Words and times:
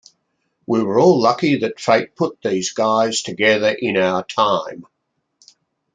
We 0.65 0.81
were 0.83 0.99
all 0.99 1.21
lucky 1.21 1.57
that 1.57 1.79
fate 1.79 2.15
put 2.15 2.41
these 2.41 2.71
guys 2.73 3.21
together 3.21 3.71
in 3.79 3.97
our 3.97 4.23
time. 4.23 4.87